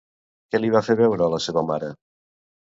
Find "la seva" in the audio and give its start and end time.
1.35-1.65